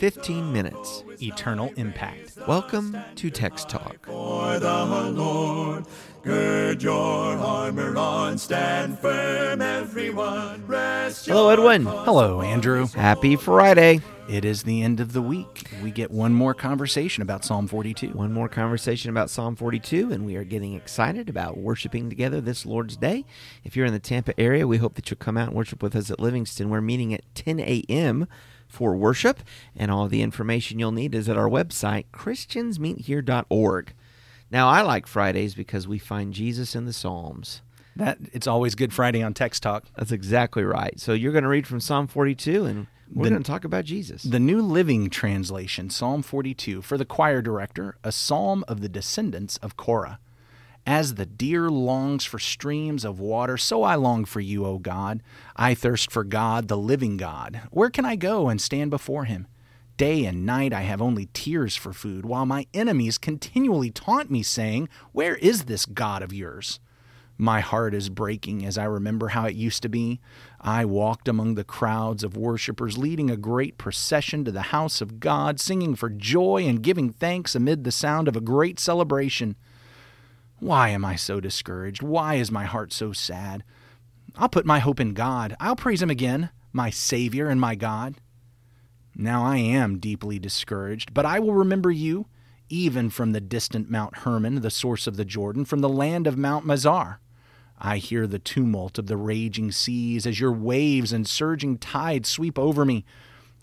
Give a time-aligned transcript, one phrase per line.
[0.00, 1.04] 15 minutes.
[1.20, 2.38] eternal impact.
[2.48, 4.06] Welcome to Text Talk.
[4.06, 5.84] For the Lord,
[6.22, 6.96] gird your
[7.36, 10.66] armor on, stand firm, everyone.
[10.66, 11.84] Rest Hello, Edwin.
[11.84, 12.86] Hello, Andrew.
[12.86, 14.00] Happy Friday.
[14.26, 15.68] It is the end of the week.
[15.82, 18.12] We get one more conversation about Psalm 42.
[18.12, 22.64] One more conversation about Psalm 42, and we are getting excited about worshiping together this
[22.64, 23.26] Lord's Day.
[23.64, 25.94] If you're in the Tampa area, we hope that you'll come out and worship with
[25.94, 26.70] us at Livingston.
[26.70, 28.26] We're meeting at 10 a.m.
[28.70, 29.40] for worship,
[29.76, 33.92] and all the information you'll need is at our website, christiansmeethere.org.
[34.50, 37.62] Now, I like Fridays because we find Jesus in the Psalms.
[37.96, 39.84] That it's always Good Friday on Text Talk.
[39.96, 40.98] That's exactly right.
[40.98, 43.84] So you're going to read from Psalm 42, and we're The- going to talk about
[43.84, 44.22] Jesus.
[44.22, 49.56] The New Living Translation, Psalm 42, for the choir director, a psalm of the descendants
[49.58, 50.18] of Korah.
[50.90, 55.22] As the deer longs for streams of water, so I long for you, O God.
[55.54, 57.60] I thirst for God, the living God.
[57.70, 59.46] Where can I go and stand before him?
[59.96, 64.42] Day and night I have only tears for food, while my enemies continually taunt me,
[64.42, 66.80] saying, Where is this God of yours?
[67.38, 70.18] My heart is breaking as I remember how it used to be.
[70.60, 75.20] I walked among the crowds of worshippers, leading a great procession to the house of
[75.20, 79.54] God, singing for joy and giving thanks amid the sound of a great celebration.
[80.60, 82.02] Why am I so discouraged?
[82.02, 83.64] Why is my heart so sad?
[84.36, 85.56] I'll put my hope in God.
[85.58, 88.16] I'll praise Him again, my Savior and my God.
[89.14, 92.26] Now I am deeply discouraged, but I will remember you,
[92.68, 96.36] even from the distant Mount Hermon, the source of the Jordan, from the land of
[96.36, 97.18] Mount Mizar.
[97.78, 102.58] I hear the tumult of the raging seas as your waves and surging tides sweep
[102.58, 103.06] over me.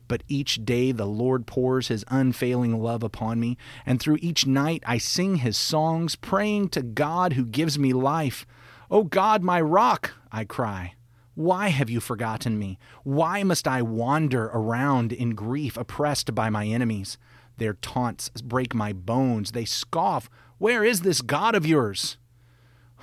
[0.07, 4.83] But each day the Lord pours his unfailing love upon me, and through each night
[4.85, 8.45] I sing his songs, praying to God who gives me life.
[8.89, 10.93] O God, my rock, I cry.
[11.35, 12.79] Why have you forgotten me?
[13.03, 17.17] Why must I wander around in grief, oppressed by my enemies?
[17.57, 19.51] Their taunts break my bones.
[19.51, 20.29] They scoff.
[20.57, 22.17] Where is this God of yours?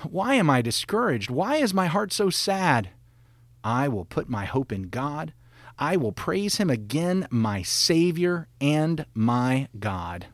[0.02, 1.30] Why am I discouraged?
[1.30, 2.90] Why is my heart so sad?
[3.62, 5.32] I will put my hope in God.
[5.78, 10.26] I will praise him again, my Savior and my God.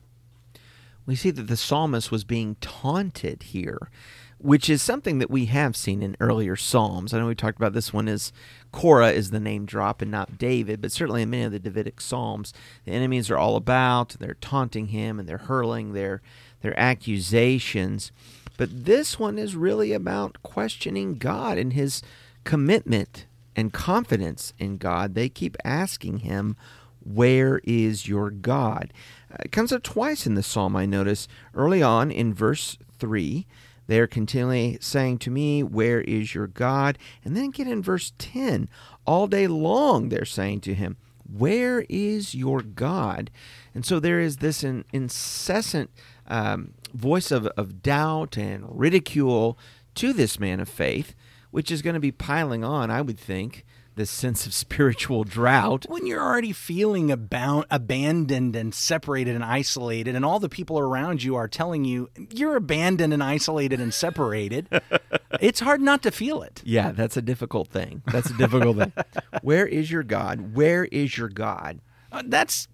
[1.07, 3.91] we see that the psalmist was being taunted here,
[4.39, 7.13] which is something that we have seen in earlier psalms.
[7.13, 8.33] I know we talked about this one as
[8.71, 12.01] Korah is the name drop and not David, but certainly in many of the Davidic
[12.01, 12.53] psalms,
[12.85, 16.23] the enemies are all about, they're taunting him and they're hurling their
[16.61, 18.13] their accusations.
[18.59, 22.03] But this one is really about questioning God and his
[22.45, 23.25] commitment
[23.57, 25.15] and confidence in God.
[25.15, 26.57] They keep asking him,
[27.03, 28.93] Where is your God?
[29.33, 31.29] Uh, It comes up twice in the psalm, I notice.
[31.55, 33.47] Early on in verse 3,
[33.87, 36.97] they are continually saying to me, Where is your God?
[37.25, 38.69] And then get in verse 10,
[39.05, 40.97] all day long they're saying to him,
[41.29, 43.31] Where is your God?
[43.75, 45.91] And so there is this in, incessant
[46.29, 49.59] um, voice of, of doubt and ridicule
[49.97, 51.15] to this man of faith,
[51.51, 53.65] which is going to be piling on, I would think,
[53.97, 55.87] this sense of spiritual drought.
[55.89, 61.23] When you're already feeling about abandoned and separated and isolated, and all the people around
[61.23, 64.69] you are telling you you're abandoned and isolated and separated,
[65.41, 66.63] it's hard not to feel it.
[66.65, 68.03] Yeah, that's a difficult thing.
[68.07, 68.93] That's a difficult thing.
[69.43, 70.55] Where is your God?
[70.55, 71.81] Where is your God?
[72.13, 72.69] Uh, that's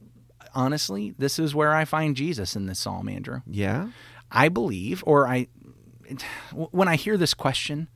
[0.54, 3.42] honestly, this is where I find Jesus in this psalm, Andrew.
[3.46, 3.88] Yeah.
[4.30, 5.48] I believe, or I,
[6.52, 7.88] when I hear this question,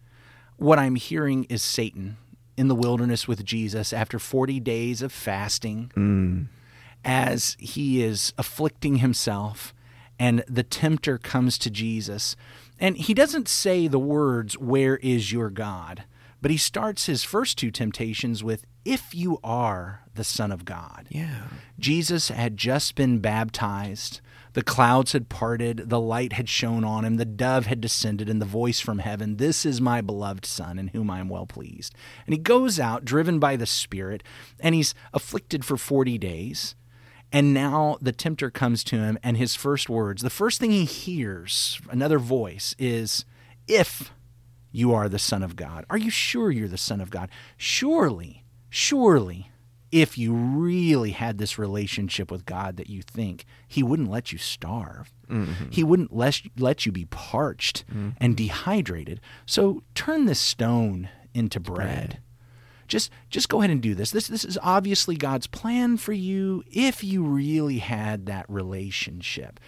[0.61, 2.19] what I'm hearing is Satan
[2.57, 5.91] in the wilderness with Jesus after 40 days of fasting,
[7.05, 9.73] as he is afflicting himself,
[10.19, 12.37] and the tempter comes to Jesus.
[12.79, 16.05] And he doesn't say the words, Where is your God?
[16.43, 21.07] But he starts his first two temptations with, If you are the Son of God.
[21.09, 21.45] Yeah.
[21.79, 24.21] Jesus had just been baptized.
[24.53, 28.41] The clouds had parted, the light had shone on him, the dove had descended, and
[28.41, 31.95] the voice from heaven, This is my beloved Son, in whom I am well pleased.
[32.27, 34.23] And he goes out, driven by the Spirit,
[34.59, 36.75] and he's afflicted for 40 days.
[37.33, 40.85] And now the tempter comes to him, and his first words, the first thing he
[40.85, 43.25] hears, another voice, is,
[43.69, 44.13] If
[44.73, 45.85] you are the Son of God.
[45.91, 47.31] Are you sure you're the Son of God?
[47.57, 49.51] Surely, surely,
[49.93, 54.39] if you really had this relationship with God that you think, He wouldn't let you
[54.39, 55.13] starve.
[55.29, 55.71] Mm-hmm.
[55.71, 58.11] He wouldn't let, let you be parched mm-hmm.
[58.19, 59.21] and dehydrated.
[59.47, 62.21] So turn this stone into bread.
[62.89, 64.11] Just just go ahead and do this.
[64.11, 69.61] This this is obviously God's plan for you if you really had that relationship.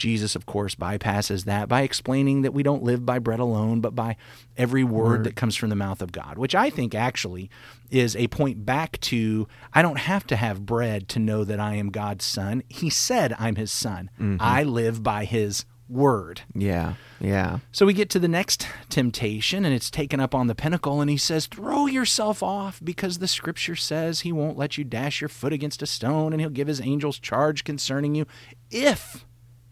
[0.00, 3.94] Jesus, of course, bypasses that by explaining that we don't live by bread alone, but
[3.94, 4.16] by
[4.56, 7.50] every word that comes from the mouth of God, which I think actually
[7.90, 11.74] is a point back to I don't have to have bread to know that I
[11.74, 12.62] am God's son.
[12.68, 14.10] He said I'm his son.
[14.18, 14.36] Mm-hmm.
[14.40, 16.42] I live by his word.
[16.54, 16.94] Yeah.
[17.18, 17.58] Yeah.
[17.72, 21.10] So we get to the next temptation, and it's taken up on the pinnacle, and
[21.10, 25.28] he says, Throw yourself off because the scripture says he won't let you dash your
[25.28, 28.26] foot against a stone, and he'll give his angels charge concerning you.
[28.70, 29.26] If,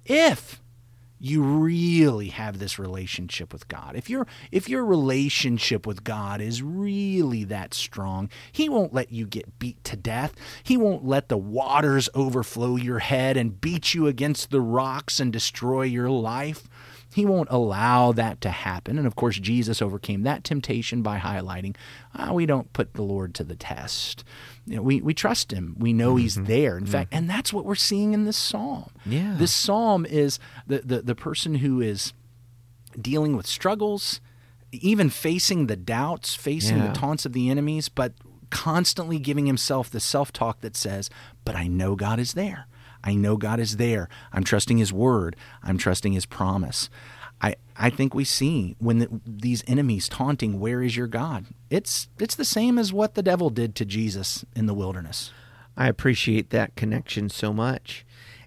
[0.09, 0.61] if
[1.21, 6.63] you really have this relationship with God, if your if your relationship with God is
[6.63, 10.35] really that strong, he won't let you get beat to death.
[10.63, 15.33] He won't let the waters overflow your head and beat you against the rocks and
[15.33, 16.69] destroy your life.
[17.15, 18.99] He won't allow that to happen.
[18.99, 21.75] And of course, Jesus overcame that temptation by highlighting
[22.15, 24.25] ah, we don't put the Lord to the test.
[24.69, 25.77] You know, we, we trust him.
[25.79, 26.45] We know he's mm-hmm.
[26.45, 26.77] there.
[26.77, 27.19] In fact, mm-hmm.
[27.19, 28.91] and that's what we're seeing in this psalm.
[29.07, 29.35] Yeah.
[29.39, 32.13] This psalm is the, the, the person who is
[33.01, 34.21] dealing with struggles,
[34.71, 36.89] even facing the doubts, facing Yeah.
[36.89, 38.13] the taunts of the enemies, but
[38.51, 41.09] constantly giving himself the self talk that says,
[41.47, 42.67] But I know God is there.
[43.03, 44.09] I know God is there.
[44.33, 45.37] I'm trusting His word.
[45.63, 46.91] I'm trusting His promise.
[47.41, 51.47] I, I think we see when the, these enemies taunting, Where is your God?
[51.71, 55.33] It's, it's the same as what the devil did to Jesus in the wilderness.
[55.77, 58.05] I appreciate that connection so much.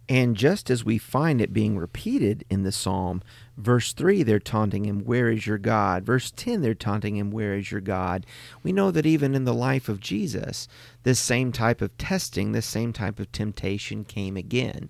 [0.09, 3.21] And just as we find it being repeated in the psalm,
[3.55, 6.03] verse 3, they're taunting him, Where is your God?
[6.03, 8.25] Verse 10, they're taunting him, Where is your God?
[8.61, 10.67] We know that even in the life of Jesus,
[11.03, 14.89] this same type of testing, this same type of temptation came again.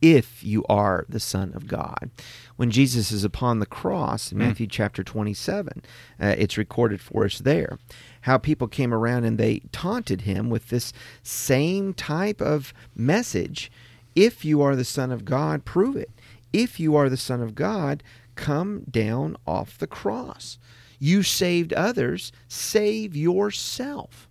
[0.00, 2.10] If you are the Son of God.
[2.56, 5.82] When Jesus is upon the cross in Matthew chapter 27,
[6.20, 7.78] uh, it's recorded for us there
[8.22, 10.92] how people came around and they taunted him with this
[11.22, 13.70] same type of message.
[14.14, 16.10] If you are the Son of God, prove it.
[16.52, 18.02] If you are the Son of God,
[18.34, 20.58] come down off the cross.
[20.98, 24.28] You saved others, save yourself.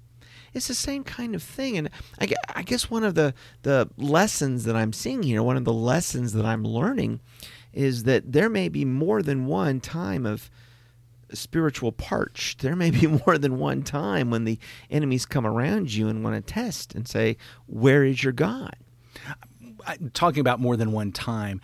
[0.54, 1.78] It's the same kind of thing.
[1.78, 5.66] And I, I guess one of the, the lessons that I'm seeing here, one of
[5.66, 7.20] the lessons that I'm learning,
[7.74, 10.50] is that there may be more than one time of
[11.34, 12.58] spiritual parch.
[12.60, 14.60] There may be more than one time when the
[14.90, 17.38] enemies come around you and want to test and say,
[17.68, 18.76] Where is your God?
[19.28, 19.34] Uh,
[19.88, 21.62] I'm talking about more than one time,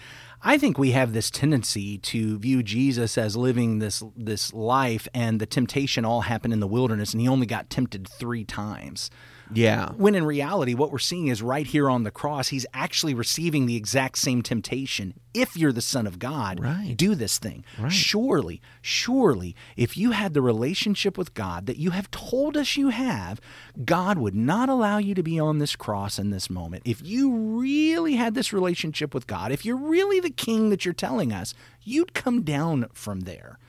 [0.47, 5.42] I think we have this tendency to view Jesus as living this this life, and
[5.42, 9.09] the temptation all happened in the wilderness, and he only got tempted three times.
[9.53, 9.92] Yeah.
[9.92, 13.65] When in reality, what we're seeing is right here on the cross, he's actually receiving
[13.65, 15.13] the exact same temptation.
[15.33, 16.95] If you're the Son of God, Right.
[16.95, 17.63] do this thing.
[17.77, 17.92] Right.
[17.92, 22.89] Surely, surely, if you had the relationship with God that you have told us you
[22.89, 23.39] have,
[23.83, 26.83] God would not allow you to be on this cross in this moment.
[26.86, 30.94] If you really had this relationship with God, if you're really the king that you're
[30.94, 31.53] telling us,
[31.83, 33.59] you'd come down from there.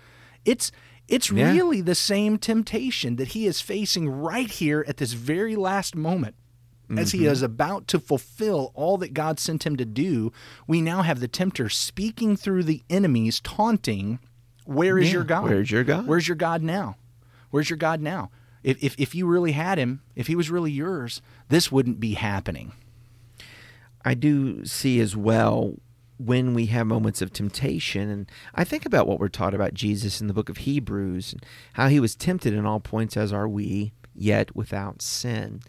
[0.45, 0.71] It's
[1.09, 1.53] it's Yeah.
[1.53, 6.35] really the same temptation that he is facing right here at this very last moment.
[6.97, 7.33] As he mm-hmm.
[7.33, 10.31] is about to fulfill all that God sent him to do,
[10.69, 14.21] we now have the tempter speaking through the enemies, taunting,
[14.65, 15.45] Where is Yeah, your God?
[15.45, 16.07] where's your God?
[16.07, 16.97] Where's your God now?
[17.51, 18.31] Where's your God now?
[18.63, 22.15] If, if, if you really had him, if he was really yours, this wouldn't be
[22.15, 22.73] happening.
[24.05, 25.75] I do see as well
[26.19, 30.21] when we have moments of temptation, and I think about what we're taught about Jesus
[30.21, 33.49] in the book of Hebrews, and how he was tempted in all points as are
[33.49, 35.61] we, yet without sin.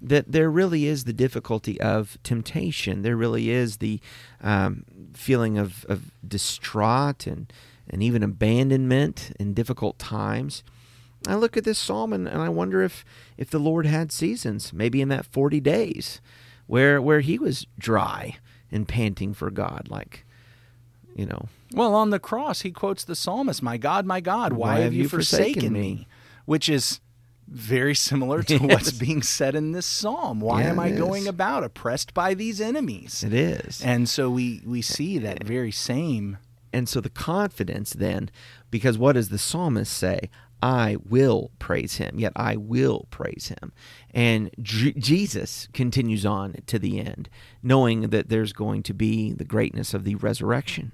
[0.00, 3.02] That there really is the difficulty of temptation.
[3.02, 4.00] There really is the
[4.40, 7.52] um, feeling of, of distraught and,
[7.88, 10.64] and even abandonment in difficult times.
[11.28, 13.04] I look at this psalm and, and I wonder if,
[13.36, 16.20] if the Lord had seasons, maybe in that 40 days,
[16.66, 18.38] where where he was dry
[18.72, 20.24] and panting for God, like,
[21.14, 24.80] you know, Well, on the cross, he quotes the psalmist, My God, my God, why,
[24.80, 26.08] have you forsaken, me?
[26.46, 27.00] Which is
[27.48, 30.40] very similar to what's being said in this psalm.
[30.40, 33.22] Why Yeah, am I going about oppressed by these enemies?
[33.22, 33.82] it is.
[33.84, 36.38] And so we, we see that very same.
[36.72, 38.30] And so the confidence then,
[38.70, 40.30] because what does the psalmist say?
[40.62, 43.72] I will praise him, yet I will praise him.
[44.14, 47.28] And J- Jesus continues on to the end,
[47.62, 50.92] knowing that there's going to be the greatness of the resurrection.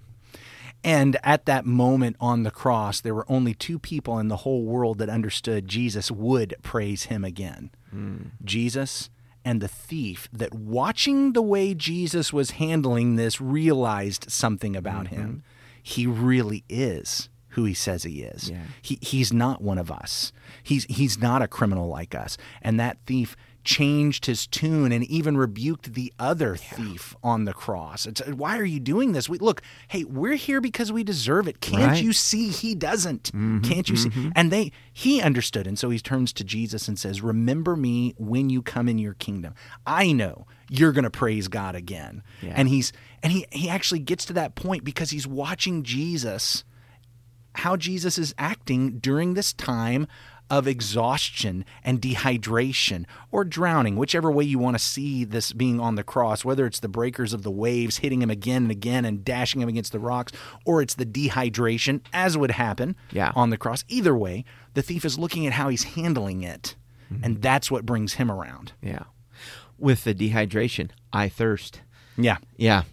[0.82, 4.64] And at that moment on the cross, there were only two people in the whole
[4.64, 8.16] world that understood Jesus would praise him again hmm.
[8.44, 9.10] Jesus
[9.44, 15.16] and the thief, that watching the way Jesus was handling this realized something about mm-hmm.
[15.16, 15.42] him.
[15.82, 18.50] He really is who he says he is.
[18.50, 18.62] Yeah.
[18.80, 20.32] He, he's not one of us.
[20.62, 22.36] He's, he's not a criminal like us.
[22.62, 23.34] And that thief
[23.64, 28.06] changed his tune and even rebuked the other thief on the cross.
[28.06, 29.28] It's, why are you doing this?
[29.28, 31.60] We look, hey, we're here because we deserve it.
[31.60, 32.02] Can't Right.
[32.02, 33.24] you see he doesn't?
[33.24, 34.10] Mm-hmm, Can't you see?
[34.36, 38.48] And they he understood, and so he turns to Jesus and says, "Remember me when
[38.50, 39.54] you come in your kingdom.
[39.86, 42.54] I know you're going to praise God again." Yeah.
[42.56, 46.64] And he's and he he actually gets to that point because he's watching Jesus
[47.58, 50.06] how Jesus is acting during this time
[50.50, 55.94] of exhaustion and dehydration or drowning, whichever way you want to see this being on
[55.94, 59.24] the cross, whether it's the breakers of the waves hitting him again and again and
[59.24, 60.32] dashing him against the rocks,
[60.64, 63.32] or it's the dehydration, as would happen Yeah.
[63.34, 63.84] on the cross.
[63.88, 66.76] Either way, the thief is looking at how he's handling it,
[67.12, 67.22] mm-hmm.
[67.24, 68.72] and that's what brings him around.
[68.80, 69.02] Yeah.
[69.78, 71.82] With the dehydration, I thirst.
[72.16, 72.38] Yeah.
[72.56, 72.84] Yeah.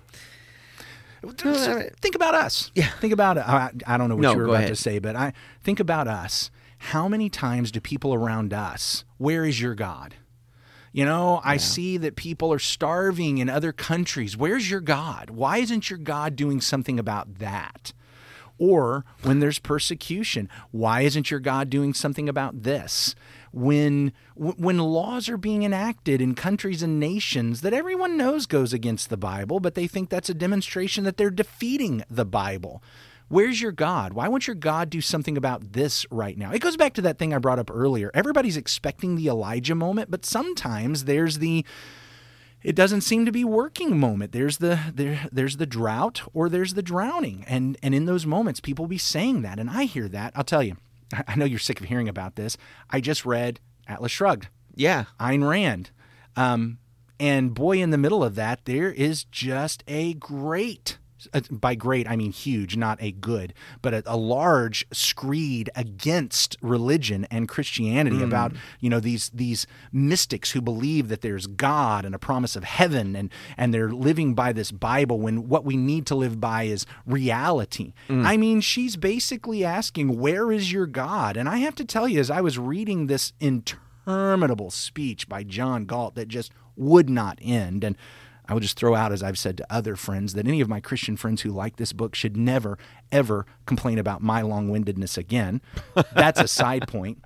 [1.32, 2.72] Think about us.
[2.76, 2.90] Yeah.
[3.00, 3.48] Think about it.
[3.48, 4.68] I, I don't know what No, you were about ahead.
[4.70, 6.52] to say, but I think about us.
[6.78, 10.16] How many times do people around us, where is your God?
[10.92, 14.38] You know, I see that people are starving in other countries.
[14.38, 15.30] Where's your God?
[15.30, 17.92] Why isn't your God doing something about that?
[18.58, 23.14] Or when there's persecution, why isn't your God doing something about this?
[23.56, 29.10] When when laws are being enacted in countries and nations that everyone knows goes against
[29.10, 32.84] the Bible, but they think that's a demonstration that they're defeating the Bible.
[33.30, 34.14] Where's your God?
[34.14, 36.52] Why won't your God do something about this right now?
[36.52, 38.12] It goes back to that thing I brought up earlier.
[38.14, 41.66] Everybody's expecting the Elijah moment, but sometimes there's the
[42.62, 46.74] it doesn't seem to be working moment there's the there there's the drought or there's
[46.74, 50.08] the drowning and and in those moments people will be saying that and i hear
[50.08, 50.76] that i'll tell you
[51.28, 52.58] i know you're sick of hearing about this
[52.90, 55.06] i just read atlas shrugged Yeah.
[55.20, 55.92] Ayn Rand.
[56.36, 56.80] Um,
[57.18, 60.98] and boy, in the middle of that, there is just a great,
[61.34, 66.58] Uh, by great, I mean huge, not a good, but a, a large screed against
[66.62, 68.24] religion and Christianity mm.
[68.24, 72.64] about, you know, these, these mystics who believe that there's God and a promise of
[72.64, 76.64] heaven and, and they're living by this Bible when what we need to live by
[76.64, 77.94] is reality.
[78.10, 78.26] Mm.
[78.26, 81.38] I mean, she's basically asking, where is your God?
[81.38, 85.86] And I have to tell you, as I was reading this interminable speech by John
[85.86, 87.84] Galt that just would not end.
[87.84, 87.96] And
[88.48, 90.80] I will just throw out, as I've said to other friends, that any of my
[90.80, 92.78] Christian friends who like this book should never,
[93.12, 95.62] ever complain about my long windedness again.
[96.14, 97.24] That's a side point.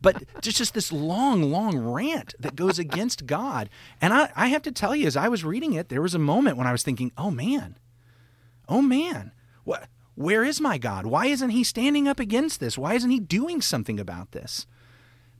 [0.00, 3.70] But just, just this long, long rant that goes against God.
[4.00, 6.18] And I, I have to tell you, as I was reading it, there was a
[6.18, 7.78] moment when I was thinking, oh man,
[8.68, 9.32] oh man,
[9.64, 11.06] what, where is my God?
[11.06, 12.78] Why isn't he standing up against this?
[12.78, 14.66] Why isn't he doing something about this?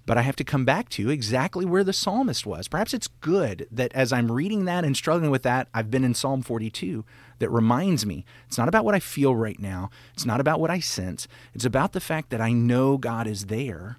[0.07, 2.69] But I have to come back to exactly where the psalmist was.
[2.69, 6.15] Perhaps it's good that as I'm reading that and struggling with that, I've been in
[6.15, 7.05] Psalm 42
[7.39, 10.71] that reminds me it's not about what I feel right now, it's not about what
[10.71, 13.99] I sense, it's about the fact that I know God is there.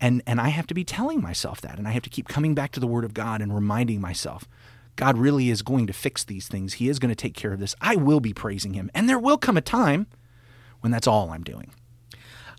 [0.00, 1.78] And, and I have to be telling myself that.
[1.78, 4.48] And I have to keep coming back to the Word of God and reminding myself
[4.96, 6.74] God really is going to fix these things.
[6.74, 7.74] He is going to take care of this.
[7.80, 8.90] I will be praising Him.
[8.94, 10.06] And there will come a time
[10.80, 11.70] when that's all I'm doing.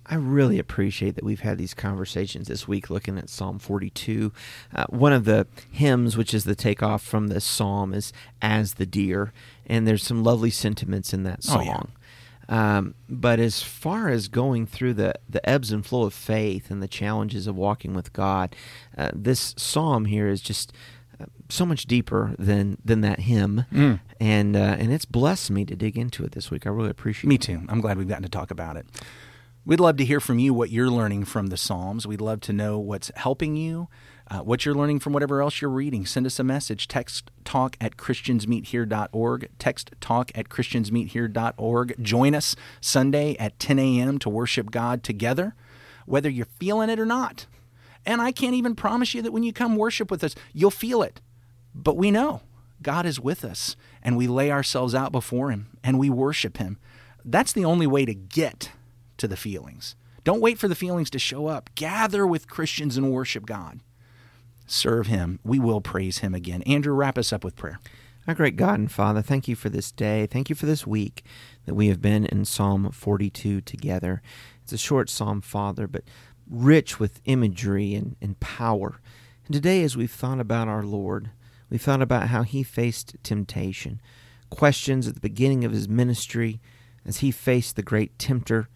[0.07, 4.31] I really appreciate that we've had these conversations this week looking at Psalm 42.
[4.73, 8.85] Uh, one of the hymns, which is the takeoff from this psalm, is As the
[8.85, 9.33] Deer,
[9.65, 11.65] and there's some lovely sentiments in that Oh, song.
[11.65, 11.81] yeah.
[12.47, 16.83] Um, but as far as going through the, the ebbs and flow of faith and
[16.83, 18.55] the challenges of walking with God,
[18.95, 20.71] uh, this psalm here is just
[21.19, 23.99] uh, so much deeper than than that hymn, Mm.
[24.19, 26.67] and uh, and it's blessed me to dig into it this week.
[26.67, 27.27] I really appreciate.
[27.29, 27.41] Me it.
[27.41, 27.63] too.
[27.67, 28.85] I'm glad we've gotten to talk about it.
[29.67, 32.05] We'd love to hear from you what you're learning from the Psalms.
[32.05, 33.87] We'd love to know what's helping you,
[34.29, 36.05] uh, what you're learning from whatever else you're reading.
[36.05, 36.87] Send us a message.
[36.87, 39.49] Text talk at christiansmeethere.org.
[39.57, 41.95] Text talk at christiansmeethere.org.
[41.99, 44.19] Join us Sunday at 10 a.m.
[44.19, 45.55] to worship God together,
[46.05, 47.47] whether you're feeling it or not.
[48.05, 51.01] And I can't even promise you that when you come worship with us, you'll feel
[51.01, 51.21] it.
[51.73, 52.41] But we know
[52.83, 56.77] God is with us, and we lay ourselves out before Him and we worship Him.
[57.23, 58.69] That's the only way to get
[59.17, 59.95] to the feelings.
[60.23, 61.69] Don't wait for the feelings to show up.
[61.75, 63.79] Gather with Christians and worship God.
[64.65, 65.39] Serve Him.
[65.43, 66.63] We will praise Him again.
[66.63, 67.79] Andrew, wrap us up with prayer.
[68.27, 70.25] Our great God and Father, thank you for this day.
[70.25, 71.23] Thank you for this week
[71.65, 74.23] that we have been in Psalm 42 together.
[74.63, 76.03] It's a short psalm, Father, but
[76.49, 78.99] rich with imagery and, and power.
[79.45, 81.29] And today, as we've thought about our Lord,
[81.69, 84.01] we've thought about how he faced temptation,
[84.49, 86.59] questions at the beginning of his ministry
[87.05, 88.69] as he faced the great tempter,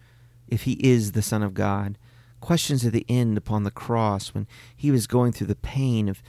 [0.50, 1.96] if he is the Son of God,
[2.40, 6.22] questions at the end upon the cross when he was going through the pain of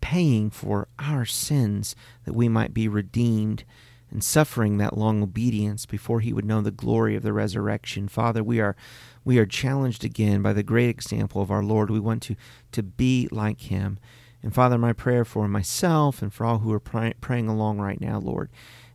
[0.00, 3.64] paying for our sins that we might be redeemed
[4.10, 8.08] and suffering that long obedience before he would know the glory of the resurrection.
[8.08, 8.76] Father, we are
[9.24, 11.90] we are challenged again by the great example of our Lord.
[11.90, 12.36] We want to
[12.72, 13.98] to be like him.
[14.42, 18.00] And Father, my prayer for myself and for all who are pray- praying along right
[18.00, 18.48] now, Lord,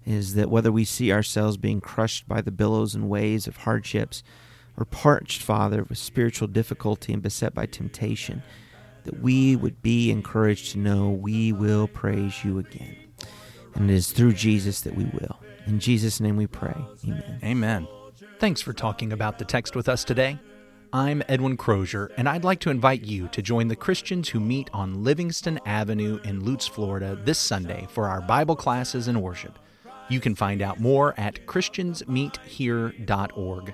[0.05, 4.23] is that whether we see ourselves being crushed by the billows and waves of hardships,
[4.77, 8.41] or parched, Father, with spiritual difficulty and beset by temptation,
[9.03, 12.95] that we would be encouraged to know we will praise you again.
[13.75, 15.39] And it is through Jesus that we will.
[15.65, 16.75] In Jesus' name we pray.
[17.05, 17.39] Amen.
[17.43, 17.87] Amen.
[18.39, 20.39] Thanks for talking about the text with us today.
[20.93, 24.69] I'm Edwin Crozier, and I'd like to invite you to join the Christians who meet
[24.73, 29.57] on Livingston Avenue in Lutz, Florida this Sunday for our Bible classes and worship.
[30.09, 33.73] You can find out more at ChristiansMeetHere.org.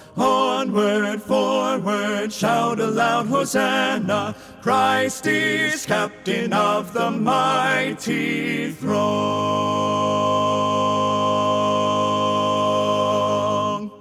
[0.17, 4.35] Onward, forward, shout aloud, Hosanna!
[4.61, 9.11] Christ is captain of the mighty throng.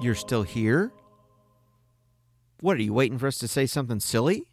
[0.03, 0.93] You're still here?
[2.61, 4.50] What are you waiting for us to say something silly?